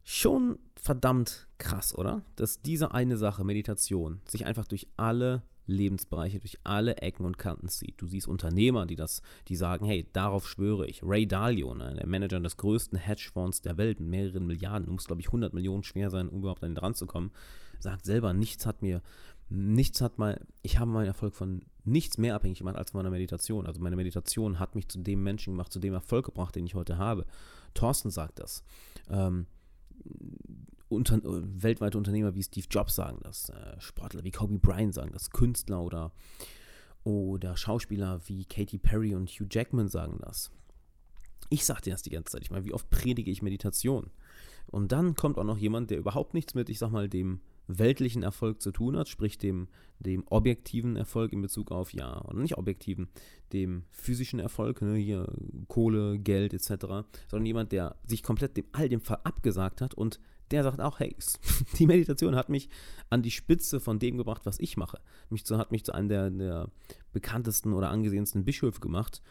Schon 0.04 0.60
verdammt 0.76 1.48
krass, 1.58 1.96
oder? 1.96 2.24
Dass 2.36 2.62
diese 2.62 2.94
eine 2.94 3.18
Sache, 3.18 3.44
Meditation, 3.44 4.22
sich 4.26 4.46
einfach 4.46 4.66
durch 4.66 4.88
alle 4.98 5.44
Lebensbereiche, 5.70 6.40
durch 6.40 6.58
alle 6.64 6.98
Ecken 6.98 7.26
und 7.26 7.38
Kanten 7.38 7.70
zieht. 7.70 8.02
Du 8.02 8.08
siehst 8.08 8.28
Unternehmer, 8.28 8.86
die 8.86 8.96
das, 8.96 9.22
die 9.48 9.56
sagen, 9.56 9.86
hey, 9.86 10.08
darauf 10.14 10.48
schwöre 10.48 10.88
ich. 10.88 11.04
Ray 11.04 11.28
Dalio, 11.28 11.76
ne, 11.76 11.94
der 11.96 12.08
Manager 12.08 12.40
des 12.40 12.58
größten 12.58 12.98
Hedgefonds 12.98 13.62
der 13.62 13.78
Welt 13.78 14.00
mit 14.00 14.10
mehreren 14.10 14.48
Milliarden, 14.48 14.92
muss 14.92 15.06
glaube 15.06 15.22
ich 15.22 15.28
100 15.28 15.54
Millionen 15.54 15.84
schwer 15.84 16.10
sein, 16.10 16.28
um 16.28 16.40
überhaupt 16.40 16.64
an 16.64 16.72
ihn 16.72 16.76
dran 16.76 16.96
zu 16.96 17.06
kommen, 17.06 17.32
sagt 17.80 18.04
selber, 18.06 18.34
nichts 18.34 18.66
hat 18.66 18.82
mir 18.82 19.02
nichts 19.50 20.02
hat 20.02 20.18
mal, 20.18 20.46
ich 20.62 20.80
habe 20.80 20.92
meinen 20.92 21.08
Erfolg 21.08 21.36
von 21.36 21.62
nichts 21.84 22.18
mehr 22.18 22.36
abhängig 22.36 22.60
gemacht 22.60 22.76
als 22.76 22.92
von 22.92 23.00
meiner 23.00 23.10
Meditation. 23.10 23.66
Also 23.66 23.82
meine 23.82 23.96
Meditation 23.96 24.60
hat 24.60 24.76
mich 24.76 24.88
zu 24.88 25.00
dem 25.00 25.24
Menschen 25.24 25.54
gemacht, 25.54 25.72
zu 25.72 25.80
dem 25.80 25.94
Erfolg 25.94 26.26
gebracht, 26.26 26.56
den 26.56 26.66
ich 26.66 26.76
heute 26.76 26.98
habe. 26.98 27.26
Thorsten 27.74 28.12
sagt 28.12 28.40
das. 28.40 28.64
Ähm, 29.10 29.48
unter, 30.88 31.20
weltweite 31.24 31.98
Unternehmer 31.98 32.36
wie 32.36 32.44
Steve 32.44 32.68
Jobs 32.70 32.96
sagen 32.96 33.20
das. 33.24 33.50
Äh, 33.50 33.80
Sportler 33.80 34.24
wie 34.24 34.32
Kobe 34.32 34.60
Bryant 34.60 34.94
sagen 34.94 35.12
das. 35.12 35.30
Künstler 35.30 35.82
oder, 35.82 36.12
oder 37.04 37.58
Schauspieler 37.58 38.22
wie 38.28 38.46
Katy 38.46 38.78
Perry 38.78 39.16
und 39.16 39.30
Hugh 39.30 39.48
Jackman 39.50 39.88
sagen 39.88 40.20
das. 40.22 40.52
Ich 41.50 41.66
sage 41.66 41.82
dir 41.82 41.94
das 41.94 42.04
die 42.04 42.12
ganze 42.12 42.34
Zeit. 42.34 42.44
Ich 42.44 42.52
meine, 42.52 42.66
wie 42.66 42.74
oft 42.74 42.90
predige 42.90 43.32
ich 43.32 43.42
Meditation? 43.42 44.12
Und 44.68 44.92
dann 44.92 45.16
kommt 45.16 45.40
auch 45.40 45.44
noch 45.44 45.58
jemand, 45.58 45.90
der 45.90 45.98
überhaupt 45.98 46.36
nichts 46.36 46.54
mit, 46.54 46.70
ich 46.70 46.78
sag 46.78 46.92
mal, 46.92 47.10
dem 47.10 47.42
weltlichen 47.70 48.24
Erfolg 48.24 48.62
zu 48.62 48.72
tun 48.72 48.98
hat, 48.98 49.08
sprich 49.08 49.38
dem, 49.38 49.68
dem 50.00 50.26
objektiven 50.28 50.96
Erfolg 50.96 51.32
in 51.32 51.42
Bezug 51.42 51.72
auf, 51.72 51.94
ja, 51.94 52.26
oder 52.26 52.40
nicht 52.40 52.58
objektiven, 52.58 53.10
dem 53.54 53.84
physischen 53.92 54.40
Erfolg, 54.40 54.82
ne, 54.82 54.96
hier 54.96 55.32
Kohle, 55.68 56.18
Geld 56.20 56.54
etc., 56.54 57.06
sondern 57.28 57.46
jemand, 57.46 57.72
der 57.72 57.96
sich 58.06 58.24
komplett 58.24 58.58
dem 58.58 58.66
all 58.72 58.90
dem 58.90 59.02
Fall 59.02 59.20
abgesagt 59.24 59.82
hat 59.82 59.94
und 59.94 60.20
der 60.52 60.64
sagt 60.64 60.82
auch, 60.82 61.00
hey, 61.00 61.16
die 61.78 61.86
Meditation 61.86 62.36
hat 62.36 62.50
mich 62.50 62.70
an 63.12 63.22
die 63.22 63.32
Spitze 63.32 63.80
von 63.80 64.00
dem 64.00 64.18
gebracht, 64.18 64.46
was 64.46 64.60
ich 64.60 64.78
mache. 64.78 65.00
Mich 65.30 65.46
zu, 65.46 65.60
hat 65.60 65.72
mich 65.72 65.86
zu 65.86 65.94
einem 65.94 66.10
der, 66.10 66.32
der 66.32 66.72
bekanntesten 67.14 67.74
oder 67.74 67.92
angesehensten 67.92 68.46
Bischöfe 68.46 68.80
gemacht 68.80 69.22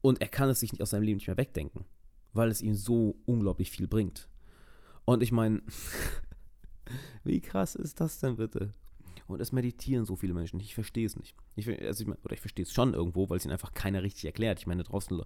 und 0.00 0.22
er 0.22 0.28
kann 0.28 0.48
es 0.48 0.60
sich 0.60 0.80
aus 0.80 0.90
seinem 0.90 1.02
Leben 1.02 1.16
nicht 1.18 1.26
mehr 1.26 1.36
wegdenken. 1.36 1.84
weil 2.32 2.48
es 2.48 2.62
ihm 2.62 2.74
so 2.74 3.18
unglaublich 3.26 3.70
viel 3.70 3.88
bringt. 3.88 4.28
Und 5.04 5.22
ich 5.22 5.32
meine, 5.32 5.62
wie 7.24 7.40
krass 7.40 7.74
ist 7.74 8.00
das 8.00 8.20
denn 8.20 8.36
bitte? 8.36 8.74
Und 9.30 9.40
es 9.40 9.52
meditieren 9.52 10.04
so 10.04 10.16
viele 10.16 10.34
Menschen. 10.34 10.58
Ich 10.58 10.74
verstehe 10.74 11.06
es 11.06 11.16
nicht. 11.16 11.36
Ich, 11.54 11.68
also 11.68 12.04
ich, 12.04 12.10
oder 12.24 12.34
ich 12.34 12.40
verstehe 12.40 12.64
es 12.64 12.72
schon 12.72 12.94
irgendwo, 12.94 13.30
weil 13.30 13.36
es 13.36 13.44
ihnen 13.44 13.52
einfach 13.52 13.72
keiner 13.72 14.02
richtig 14.02 14.24
erklärt. 14.24 14.58
Ich 14.58 14.66
meine, 14.66 14.82
draußen 14.82 15.22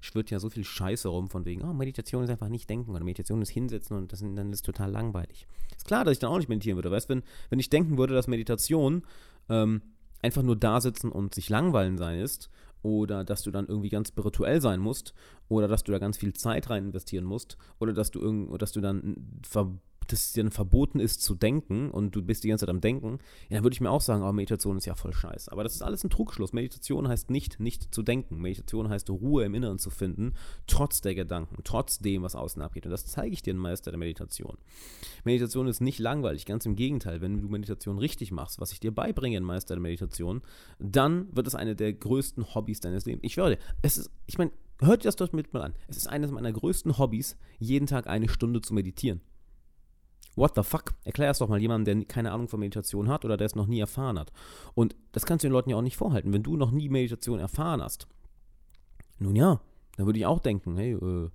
schwirrt 0.00 0.30
ja 0.30 0.38
so 0.38 0.48
viel 0.48 0.64
Scheiße 0.64 1.08
rum 1.08 1.28
von 1.28 1.44
wegen, 1.44 1.62
oh, 1.62 1.72
Meditation 1.72 2.22
ist 2.22 2.30
einfach 2.30 2.48
nicht 2.48 2.70
denken 2.70 2.92
oder 2.92 3.04
Meditation 3.04 3.42
ist 3.42 3.50
hinsetzen 3.50 3.96
und 3.96 4.12
das, 4.12 4.20
dann 4.20 4.52
ist 4.52 4.64
total 4.64 4.92
langweilig. 4.92 5.48
Ist 5.76 5.86
klar, 5.86 6.04
dass 6.04 6.12
ich 6.12 6.18
dann 6.20 6.30
auch 6.30 6.38
nicht 6.38 6.48
meditieren 6.48 6.76
würde. 6.76 6.90
Weißt 6.90 7.10
du, 7.10 7.14
wenn, 7.14 7.22
wenn 7.50 7.58
ich 7.58 7.68
denken 7.68 7.98
würde, 7.98 8.14
dass 8.14 8.28
Meditation 8.28 9.02
ähm, 9.48 9.82
einfach 10.22 10.42
nur 10.42 10.56
da 10.56 10.80
sitzen 10.80 11.10
und 11.10 11.34
sich 11.34 11.48
langweilen 11.48 11.98
sein 11.98 12.20
ist 12.20 12.50
oder 12.82 13.24
dass 13.24 13.42
du 13.42 13.50
dann 13.50 13.66
irgendwie 13.66 13.88
ganz 13.88 14.08
spirituell 14.08 14.60
sein 14.60 14.80
musst 14.80 15.14
oder 15.48 15.66
dass 15.68 15.82
du 15.82 15.92
da 15.92 15.98
ganz 15.98 16.16
viel 16.16 16.32
Zeit 16.32 16.70
rein 16.70 16.86
investieren 16.86 17.24
musst 17.24 17.56
oder 17.78 17.92
dass 17.92 18.10
du 18.10 18.20
irgend, 18.20 18.60
dass 18.60 18.72
du 18.72 18.80
dann 18.80 19.16
ver 19.42 19.72
dass 20.08 20.26
es 20.26 20.32
dir 20.32 20.42
dann 20.42 20.52
verboten 20.52 21.00
ist 21.00 21.22
zu 21.22 21.34
denken 21.34 21.90
und 21.90 22.14
du 22.14 22.22
bist 22.22 22.44
die 22.44 22.48
ganze 22.48 22.66
Zeit 22.66 22.74
am 22.74 22.80
Denken, 22.80 23.18
ja, 23.48 23.56
dann 23.56 23.64
würde 23.64 23.74
ich 23.74 23.80
mir 23.80 23.90
auch 23.90 24.00
sagen, 24.00 24.22
oh, 24.22 24.32
Meditation 24.32 24.76
ist 24.76 24.86
ja 24.86 24.94
voll 24.94 25.12
scheiße. 25.12 25.52
Aber 25.52 25.62
das 25.62 25.74
ist 25.74 25.82
alles 25.82 26.04
ein 26.04 26.10
Trugschluss. 26.10 26.52
Meditation 26.52 27.08
heißt 27.08 27.30
nicht, 27.30 27.60
nicht 27.60 27.94
zu 27.94 28.02
denken. 28.02 28.40
Meditation 28.40 28.88
heißt, 28.88 29.10
Ruhe 29.10 29.44
im 29.44 29.54
Inneren 29.54 29.78
zu 29.78 29.90
finden, 29.90 30.34
trotz 30.66 31.00
der 31.00 31.14
Gedanken, 31.14 31.56
trotz 31.64 31.98
dem, 31.98 32.22
was 32.22 32.34
außen 32.34 32.60
abgeht. 32.62 32.86
Und 32.86 32.92
das 32.92 33.06
zeige 33.06 33.32
ich 33.32 33.42
dir 33.42 33.52
in 33.52 33.58
Meister 33.58 33.90
der 33.90 33.98
Meditation. 33.98 34.58
Meditation 35.24 35.66
ist 35.66 35.80
nicht 35.80 35.98
langweilig, 35.98 36.46
ganz 36.46 36.66
im 36.66 36.76
Gegenteil. 36.76 37.20
Wenn 37.20 37.40
du 37.40 37.48
Meditation 37.48 37.98
richtig 37.98 38.32
machst, 38.32 38.60
was 38.60 38.72
ich 38.72 38.80
dir 38.80 38.94
beibringe 38.94 39.36
in 39.36 39.44
Meister 39.44 39.74
der 39.74 39.82
Meditation, 39.82 40.42
dann 40.78 41.28
wird 41.34 41.46
es 41.46 41.54
eine 41.54 41.76
der 41.76 41.92
größten 41.92 42.54
Hobbys 42.54 42.80
deines 42.80 43.04
Lebens. 43.06 43.24
Ich 43.24 43.34
dir, 43.34 43.58
es 43.82 43.98
ist, 43.98 44.10
ich 44.26 44.38
meine, 44.38 44.50
hört 44.80 45.02
dir 45.02 45.08
das 45.08 45.16
doch 45.16 45.32
mit 45.32 45.52
mal 45.52 45.62
an. 45.62 45.74
Es 45.88 45.96
ist 45.96 46.06
eines 46.06 46.30
meiner 46.30 46.52
größten 46.52 46.98
Hobbys, 46.98 47.36
jeden 47.58 47.86
Tag 47.86 48.06
eine 48.06 48.28
Stunde 48.28 48.60
zu 48.60 48.74
meditieren. 48.74 49.20
What 50.38 50.54
the 50.54 50.62
fuck? 50.62 50.94
Erklär 51.02 51.30
es 51.30 51.38
doch 51.38 51.48
mal 51.48 51.60
jemandem, 51.60 51.98
der 51.98 52.06
keine 52.06 52.30
Ahnung 52.30 52.46
von 52.46 52.60
Meditation 52.60 53.08
hat 53.08 53.24
oder 53.24 53.36
der 53.36 53.46
es 53.46 53.56
noch 53.56 53.66
nie 53.66 53.80
erfahren 53.80 54.18
hat. 54.18 54.32
Und 54.74 54.94
das 55.10 55.26
kannst 55.26 55.42
du 55.42 55.48
den 55.48 55.52
Leuten 55.52 55.70
ja 55.70 55.76
auch 55.76 55.82
nicht 55.82 55.96
vorhalten. 55.96 56.32
Wenn 56.32 56.44
du 56.44 56.56
noch 56.56 56.70
nie 56.70 56.88
Meditation 56.88 57.40
erfahren 57.40 57.82
hast, 57.82 58.06
nun 59.18 59.34
ja, 59.34 59.60
dann 59.96 60.06
würde 60.06 60.20
ich 60.20 60.26
auch 60.26 60.38
denken, 60.38 60.76
hey, 60.76 60.92
äh, 60.92 61.30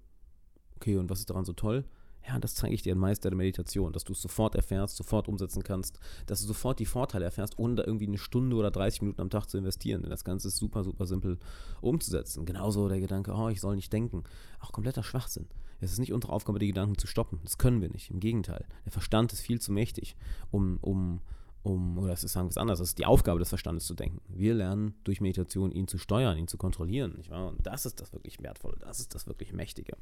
okay, 0.77 0.95
und 0.95 1.09
was 1.09 1.19
ist 1.19 1.29
daran 1.29 1.43
so 1.43 1.51
toll? 1.51 1.83
Ja, 2.25 2.39
das 2.39 2.55
zeige 2.55 2.73
ich 2.73 2.81
dir 2.81 2.95
ein 2.95 2.99
Meister 2.99 3.29
der 3.29 3.35
Meditation, 3.35 3.91
dass 3.91 4.05
du 4.05 4.13
es 4.13 4.21
sofort 4.21 4.55
erfährst, 4.55 4.95
sofort 4.95 5.27
umsetzen 5.27 5.63
kannst, 5.63 5.99
dass 6.25 6.39
du 6.39 6.47
sofort 6.47 6.79
die 6.79 6.85
Vorteile 6.85 7.25
erfährst, 7.25 7.59
ohne 7.59 7.75
da 7.75 7.83
irgendwie 7.83 8.07
eine 8.07 8.17
Stunde 8.17 8.55
oder 8.55 8.71
30 8.71 9.01
Minuten 9.01 9.19
am 9.19 9.29
Tag 9.29 9.49
zu 9.49 9.57
investieren. 9.57 10.03
Denn 10.03 10.11
das 10.11 10.23
Ganze 10.23 10.47
ist 10.47 10.55
super, 10.55 10.85
super 10.85 11.05
simpel 11.05 11.37
umzusetzen. 11.81 12.45
Genauso 12.45 12.87
der 12.87 13.01
Gedanke, 13.01 13.33
oh, 13.33 13.49
ich 13.49 13.59
soll 13.59 13.75
nicht 13.75 13.91
denken. 13.91 14.23
Auch 14.61 14.71
kompletter 14.71 15.03
Schwachsinn. 15.03 15.47
Es 15.83 15.91
ist 15.91 15.99
nicht 15.99 16.13
unsere 16.13 16.31
Aufgabe, 16.31 16.59
die 16.59 16.67
Gedanken 16.67 16.97
zu 16.97 17.07
stoppen. 17.07 17.39
Das 17.43 17.57
können 17.57 17.81
wir 17.81 17.89
nicht. 17.89 18.09
Im 18.09 18.19
Gegenteil. 18.19 18.65
Der 18.85 18.91
Verstand 18.91 19.33
ist 19.33 19.41
viel 19.41 19.59
zu 19.59 19.71
mächtig, 19.71 20.15
um, 20.49 20.77
um, 20.81 21.19
um 21.61 21.97
oder 21.97 22.13
es 22.13 22.23
ist 22.23 22.33
sagen 22.33 22.47
wir 22.47 22.51
es 22.51 22.57
anders, 22.57 22.79
es 22.79 22.89
ist 22.89 22.99
die 22.99 23.05
Aufgabe 23.05 23.39
des 23.39 23.49
Verstandes 23.49 23.85
zu 23.85 23.93
denken. 23.93 24.21
Wir 24.27 24.53
lernen 24.53 24.95
durch 25.03 25.19
Meditation, 25.19 25.71
ihn 25.71 25.87
zu 25.87 25.97
steuern, 25.97 26.37
ihn 26.37 26.47
zu 26.47 26.57
kontrollieren. 26.57 27.15
Nicht 27.17 27.29
wahr? 27.29 27.49
Und 27.49 27.65
das 27.65 27.85
ist 27.85 27.99
das 27.99 28.13
wirklich 28.13 28.41
Wertvolle, 28.41 28.77
das 28.79 28.99
ist 28.99 29.13
das 29.13 29.27
wirklich 29.27 29.51
Mächtige. 29.53 29.97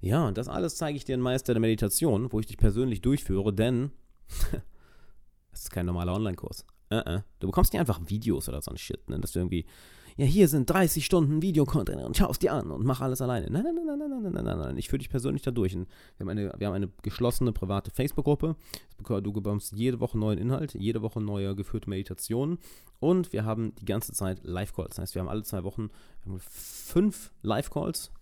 Ja, 0.00 0.26
und 0.26 0.38
das 0.38 0.48
alles 0.48 0.76
zeige 0.76 0.96
ich 0.96 1.04
dir 1.04 1.14
in 1.14 1.20
Meister 1.20 1.54
der 1.54 1.60
Meditation, 1.60 2.32
wo 2.32 2.40
ich 2.40 2.46
dich 2.46 2.56
persönlich 2.56 3.00
durchführe, 3.00 3.52
denn 3.52 3.90
es 5.52 5.60
ist 5.60 5.70
kein 5.70 5.86
normaler 5.86 6.14
Online-Kurs. 6.14 6.66
Uh 6.90 6.96
-uh. 6.96 7.22
Du 7.40 7.46
bekommst 7.46 7.72
nicht 7.72 7.80
einfach 7.80 8.00
Videos 8.06 8.48
oder 8.48 8.60
so 8.60 8.70
ein 8.70 8.76
Shit, 8.76 9.08
ne? 9.08 9.18
dass 9.18 9.32
du 9.32 9.38
irgendwie, 9.38 9.64
ja, 10.16 10.26
hier 10.26 10.48
sind 10.48 10.70
30 10.70 11.04
Stunden 11.04 11.42
Videocontent 11.42 12.02
und 12.02 12.16
schau 12.16 12.30
es 12.30 12.38
dir 12.38 12.52
an 12.52 12.70
und 12.70 12.84
mach 12.84 13.00
alles 13.00 13.20
alleine. 13.20 13.50
Nein, 13.50 13.64
nein, 13.64 13.74
nein, 13.74 13.86
nein, 13.86 13.98
nein, 13.98 14.22
nein, 14.22 14.32
nein, 14.32 14.44
nein. 14.44 14.58
nein. 14.58 14.78
Ich 14.78 14.88
führe 14.88 14.98
dich 14.98 15.10
persönlich 15.10 15.42
da 15.42 15.50
durch. 15.50 15.74
Wir 15.74 15.86
haben 16.20 16.28
eine, 16.28 16.52
wir 16.56 16.66
haben 16.66 16.74
eine 16.74 16.88
geschlossene 17.02 17.52
private 17.52 17.90
Facebook-Gruppe. 17.90 18.56
Du 18.98 19.32
bekommst 19.32 19.72
jede 19.72 19.98
Woche 19.98 20.16
neuen 20.16 20.38
Inhalt, 20.38 20.74
jede 20.74 21.02
Woche 21.02 21.20
neue 21.20 21.56
geführte 21.56 21.90
Meditationen 21.90 22.58
und 23.00 23.32
wir 23.32 23.44
haben 23.44 23.74
die 23.76 23.86
ganze 23.86 24.12
Zeit 24.12 24.44
Live-Calls. 24.44 24.90
Das 24.90 24.98
heißt, 24.98 25.14
wir 25.16 25.22
haben 25.22 25.28
alle 25.28 25.42
zwei 25.42 25.64
Wochen 25.64 25.90
fünf 26.38 27.32
Live-Calls 27.42 28.12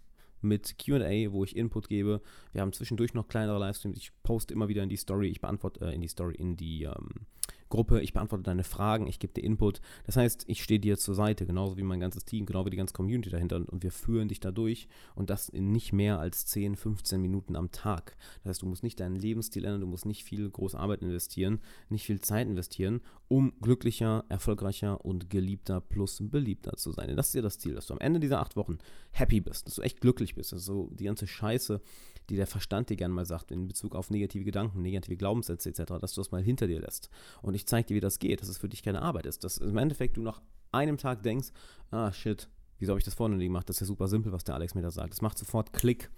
mit 0.42 0.76
QA, 0.78 1.32
wo 1.32 1.44
ich 1.44 1.56
Input 1.56 1.88
gebe. 1.88 2.20
Wir 2.52 2.60
haben 2.62 2.72
zwischendurch 2.72 3.14
noch 3.14 3.28
kleinere 3.28 3.58
Livestreams. 3.58 3.96
Ich 3.96 4.12
poste 4.22 4.52
immer 4.52 4.68
wieder 4.68 4.82
in 4.82 4.88
die 4.88 4.96
Story. 4.96 5.28
Ich 5.28 5.40
beantworte 5.40 5.84
äh, 5.86 5.94
in 5.94 6.00
die 6.00 6.08
Story, 6.08 6.34
in 6.34 6.56
die 6.56 6.84
ähm, 6.84 7.26
Gruppe, 7.72 8.02
ich 8.02 8.12
beantworte 8.12 8.44
deine 8.44 8.64
Fragen, 8.64 9.06
ich 9.06 9.18
gebe 9.18 9.32
dir 9.32 9.42
Input. 9.42 9.80
Das 10.04 10.18
heißt, 10.18 10.44
ich 10.46 10.62
stehe 10.62 10.78
dir 10.78 10.98
zur 10.98 11.14
Seite, 11.14 11.46
genauso 11.46 11.78
wie 11.78 11.82
mein 11.82 12.00
ganzes 12.00 12.26
Team, 12.26 12.44
genau 12.44 12.66
wie 12.66 12.70
die 12.70 12.76
ganze 12.76 12.92
Community 12.92 13.30
dahinter 13.30 13.56
und 13.66 13.82
wir 13.82 13.90
führen 13.90 14.28
dich 14.28 14.40
da 14.40 14.50
durch 14.50 14.88
und 15.14 15.30
das 15.30 15.48
in 15.48 15.72
nicht 15.72 15.94
mehr 15.94 16.18
als 16.18 16.44
10, 16.44 16.76
15 16.76 17.18
Minuten 17.18 17.56
am 17.56 17.70
Tag. 17.72 18.18
Das 18.42 18.50
heißt, 18.50 18.62
du 18.62 18.66
musst 18.66 18.82
nicht 18.82 19.00
deinen 19.00 19.16
Lebensstil 19.16 19.64
ändern, 19.64 19.80
du 19.80 19.86
musst 19.86 20.04
nicht 20.04 20.22
viel 20.22 20.50
große 20.50 20.78
Arbeit 20.78 21.00
investieren, 21.00 21.60
nicht 21.88 22.04
viel 22.04 22.20
Zeit 22.20 22.46
investieren, 22.46 23.00
um 23.28 23.54
glücklicher, 23.62 24.26
erfolgreicher 24.28 25.02
und 25.02 25.30
geliebter 25.30 25.80
plus 25.80 26.18
beliebter 26.20 26.76
zu 26.76 26.92
sein. 26.92 27.08
Denn 27.08 27.16
das 27.16 27.28
ist 27.28 27.34
ja 27.36 27.42
das 27.42 27.58
Ziel, 27.58 27.74
dass 27.74 27.86
du 27.86 27.94
am 27.94 28.00
Ende 28.00 28.20
dieser 28.20 28.40
acht 28.40 28.54
Wochen 28.54 28.76
happy 29.12 29.40
bist, 29.40 29.66
dass 29.66 29.76
du 29.76 29.82
echt 29.82 30.02
glücklich 30.02 30.34
bist, 30.34 30.52
dass 30.52 30.66
du 30.66 30.90
die 30.92 31.04
ganze 31.04 31.26
Scheiße 31.26 31.80
die 32.28 32.36
der 32.36 32.46
Verstand 32.46 32.90
dir 32.90 32.96
gerne 32.96 33.14
mal 33.14 33.26
sagt, 33.26 33.50
in 33.50 33.66
Bezug 33.66 33.94
auf 33.94 34.10
negative 34.10 34.44
Gedanken, 34.44 34.82
negative 34.82 35.16
Glaubenssätze 35.16 35.68
etc., 35.68 35.94
dass 36.00 36.14
du 36.14 36.20
das 36.20 36.30
mal 36.30 36.42
hinter 36.42 36.66
dir 36.66 36.80
lässt. 36.80 37.10
Und 37.42 37.54
ich 37.54 37.61
zeige 37.66 37.88
dir, 37.88 37.94
wie 37.96 38.00
das 38.00 38.18
geht, 38.18 38.40
dass 38.40 38.48
es 38.48 38.58
für 38.58 38.68
dich 38.68 38.82
keine 38.82 39.02
Arbeit 39.02 39.26
ist. 39.26 39.44
Dass 39.44 39.58
im 39.58 39.76
Endeffekt 39.76 40.16
du 40.16 40.22
nach 40.22 40.40
einem 40.70 40.98
Tag 40.98 41.22
denkst, 41.22 41.48
ah 41.90 42.12
shit, 42.12 42.48
wieso 42.78 42.92
habe 42.92 42.98
ich 42.98 43.04
das 43.04 43.14
vorne 43.14 43.38
gemacht? 43.38 43.68
Das 43.68 43.76
ist 43.76 43.80
ja 43.80 43.86
super 43.86 44.08
simpel, 44.08 44.32
was 44.32 44.44
der 44.44 44.54
Alex 44.54 44.74
mir 44.74 44.82
da 44.82 44.90
sagt. 44.90 45.12
Das 45.12 45.22
macht 45.22 45.38
sofort 45.38 45.72
Klick. 45.72 46.10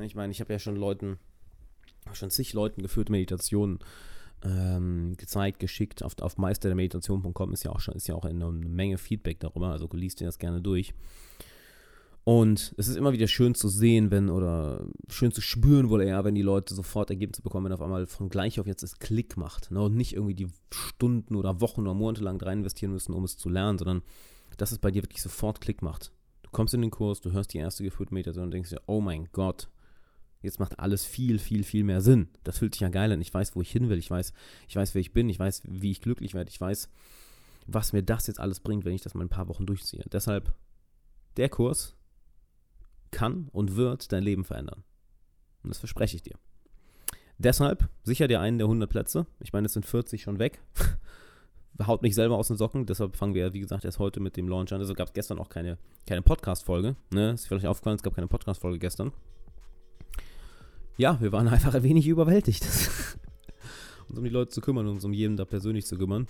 Ich 0.00 0.14
meine, 0.14 0.30
ich 0.30 0.40
habe 0.40 0.52
ja 0.52 0.58
schon 0.58 0.76
Leuten, 0.76 1.18
schon 2.12 2.30
zig 2.30 2.52
Leuten 2.52 2.82
geführt 2.82 3.10
Meditationen 3.10 3.80
ähm, 4.42 5.14
gezeigt, 5.16 5.58
geschickt. 5.58 6.02
Auf, 6.02 6.18
auf 6.20 6.38
meisterdermeditation.com 6.38 7.52
ist 7.52 7.64
ja 7.64 7.72
auch 7.72 7.80
schon 7.80 7.94
ist 7.94 8.08
ja 8.08 8.14
auch 8.14 8.24
eine 8.24 8.50
Menge 8.50 8.98
Feedback 8.98 9.40
darüber, 9.40 9.68
also 9.68 9.88
liest 9.92 10.20
dir 10.20 10.26
das 10.26 10.38
gerne 10.38 10.60
durch. 10.60 10.94
Und 12.28 12.74
es 12.76 12.88
ist 12.88 12.96
immer 12.96 13.14
wieder 13.14 13.26
schön 13.26 13.54
zu 13.54 13.70
sehen, 13.70 14.10
wenn, 14.10 14.28
oder 14.28 14.84
schön 15.08 15.32
zu 15.32 15.40
spüren 15.40 15.88
wohl 15.88 16.02
eher, 16.02 16.24
wenn 16.24 16.34
die 16.34 16.42
Leute 16.42 16.74
sofort 16.74 17.08
Ergebnisse 17.08 17.40
bekommen, 17.40 17.64
wenn 17.64 17.72
auf 17.72 17.80
einmal 17.80 18.06
von 18.06 18.28
gleich 18.28 18.60
auf 18.60 18.66
jetzt 18.66 18.82
es 18.82 18.98
Klick 18.98 19.38
macht. 19.38 19.70
Ne? 19.70 19.80
Und 19.80 19.96
nicht 19.96 20.12
irgendwie 20.12 20.34
die 20.34 20.48
Stunden 20.70 21.36
oder 21.36 21.62
Wochen 21.62 21.80
oder 21.80 21.94
Monate 21.94 22.22
lang 22.22 22.38
rein 22.42 22.58
investieren 22.58 22.92
müssen, 22.92 23.14
um 23.14 23.24
es 23.24 23.38
zu 23.38 23.48
lernen, 23.48 23.78
sondern 23.78 24.02
dass 24.58 24.72
es 24.72 24.78
bei 24.78 24.90
dir 24.90 25.02
wirklich 25.04 25.22
sofort 25.22 25.62
Klick 25.62 25.80
macht. 25.80 26.12
Du 26.42 26.50
kommst 26.50 26.74
in 26.74 26.82
den 26.82 26.90
Kurs, 26.90 27.22
du 27.22 27.32
hörst 27.32 27.54
die 27.54 27.58
erste 27.60 27.82
geführte 27.82 28.12
Meditation 28.12 28.44
und 28.44 28.50
denkst 28.50 28.68
dir, 28.68 28.82
oh 28.84 29.00
mein 29.00 29.30
Gott, 29.32 29.70
jetzt 30.42 30.60
macht 30.60 30.78
alles 30.78 31.06
viel, 31.06 31.38
viel, 31.38 31.64
viel 31.64 31.82
mehr 31.82 32.02
Sinn. 32.02 32.28
Das 32.44 32.58
fühlt 32.58 32.74
sich 32.74 32.82
ja 32.82 32.90
geil 32.90 33.10
an. 33.10 33.22
Ich 33.22 33.32
weiß, 33.32 33.56
wo 33.56 33.62
ich 33.62 33.72
hin 33.72 33.88
will. 33.88 33.96
Ich 33.96 34.10
weiß, 34.10 34.34
ich 34.68 34.76
weiß, 34.76 34.94
wer 34.94 35.00
ich 35.00 35.14
bin. 35.14 35.30
Ich 35.30 35.38
weiß, 35.38 35.62
wie 35.66 35.92
ich 35.92 36.02
glücklich 36.02 36.34
werde. 36.34 36.50
Ich 36.50 36.60
weiß, 36.60 36.90
was 37.66 37.94
mir 37.94 38.02
das 38.02 38.26
jetzt 38.26 38.38
alles 38.38 38.60
bringt, 38.60 38.84
wenn 38.84 38.92
ich 38.92 39.00
das 39.00 39.14
mal 39.14 39.22
ein 39.22 39.30
paar 39.30 39.48
Wochen 39.48 39.64
durchziehe. 39.64 40.04
Deshalb 40.12 40.52
der 41.38 41.48
Kurs, 41.48 41.94
kann 43.10 43.48
und 43.52 43.76
wird 43.76 44.12
dein 44.12 44.22
Leben 44.22 44.44
verändern. 44.44 44.84
Und 45.62 45.70
das 45.70 45.78
verspreche 45.78 46.16
ich 46.16 46.22
dir. 46.22 46.36
Deshalb 47.38 47.88
sicher 48.02 48.26
dir 48.26 48.40
einen 48.40 48.58
der 48.58 48.66
100 48.66 48.90
Plätze. 48.90 49.26
Ich 49.40 49.52
meine, 49.52 49.66
es 49.66 49.72
sind 49.72 49.86
40 49.86 50.22
schon 50.22 50.38
weg. 50.38 50.60
Haut 51.86 52.02
mich 52.02 52.16
selber 52.16 52.36
aus 52.36 52.48
den 52.48 52.56
Socken. 52.56 52.86
Deshalb 52.86 53.14
fangen 53.16 53.34
wir, 53.34 53.52
wie 53.52 53.60
gesagt, 53.60 53.84
erst 53.84 54.00
heute 54.00 54.18
mit 54.18 54.36
dem 54.36 54.48
Launch 54.48 54.72
an. 54.72 54.80
Also 54.80 54.94
gab 54.94 55.08
es 55.08 55.14
gestern 55.14 55.38
auch 55.38 55.48
keine, 55.48 55.78
keine 56.06 56.22
Podcast-Folge. 56.22 56.96
Ne? 57.10 57.30
Ist 57.30 57.46
vielleicht 57.46 57.66
aufgefallen, 57.66 57.96
es 57.96 58.02
gab 58.02 58.16
keine 58.16 58.26
Podcast-Folge 58.26 58.80
gestern. 58.80 59.12
Ja, 60.96 61.20
wir 61.20 61.30
waren 61.30 61.46
einfach 61.48 61.74
ein 61.74 61.84
wenig 61.84 62.08
überwältigt. 62.08 62.64
uns 64.08 64.18
um 64.18 64.24
die 64.24 64.30
Leute 64.30 64.50
zu 64.50 64.60
kümmern, 64.60 64.88
uns 64.88 65.04
um 65.04 65.12
jeden 65.12 65.36
da 65.36 65.44
persönlich 65.44 65.86
zu 65.86 65.96
kümmern. 65.96 66.26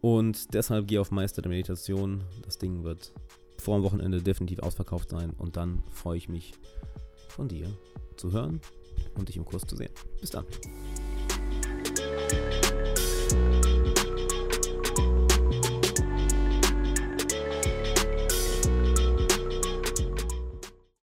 Und 0.00 0.54
deshalb 0.54 0.88
geh 0.88 0.98
auf 0.98 1.10
Meister 1.10 1.42
der 1.42 1.50
Meditation. 1.50 2.24
Das 2.42 2.56
Ding 2.56 2.84
wird 2.84 3.12
vor 3.60 3.78
dem 3.78 3.84
Wochenende 3.84 4.22
definitiv 4.22 4.60
ausverkauft 4.60 5.10
sein. 5.10 5.30
Und 5.30 5.56
dann 5.56 5.82
freue 5.90 6.16
ich 6.16 6.28
mich 6.28 6.52
von 7.28 7.48
dir 7.48 7.68
zu 8.16 8.32
hören 8.32 8.60
und 9.16 9.28
dich 9.28 9.36
im 9.36 9.44
Kurs 9.44 9.62
zu 9.62 9.76
sehen. 9.76 9.92
Bis 10.20 10.30
dann. 10.30 10.44